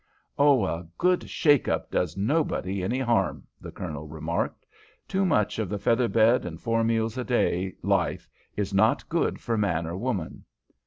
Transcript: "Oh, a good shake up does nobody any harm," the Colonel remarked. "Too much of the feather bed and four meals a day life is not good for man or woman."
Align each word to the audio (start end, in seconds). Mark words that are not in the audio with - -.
"Oh, 0.39 0.65
a 0.65 0.87
good 0.97 1.29
shake 1.29 1.67
up 1.67 1.91
does 1.91 2.17
nobody 2.17 2.81
any 2.81 2.97
harm," 2.97 3.45
the 3.61 3.71
Colonel 3.71 4.07
remarked. 4.07 4.65
"Too 5.07 5.27
much 5.27 5.59
of 5.59 5.69
the 5.69 5.77
feather 5.77 6.07
bed 6.07 6.43
and 6.43 6.59
four 6.59 6.83
meals 6.83 7.19
a 7.19 7.23
day 7.23 7.75
life 7.83 8.27
is 8.55 8.73
not 8.73 9.07
good 9.09 9.39
for 9.39 9.59
man 9.59 9.85
or 9.85 9.95
woman." 9.95 10.43